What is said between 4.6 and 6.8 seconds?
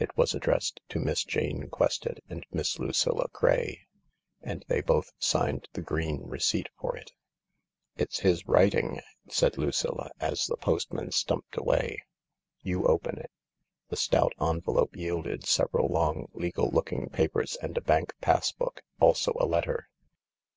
they both signed the green receipt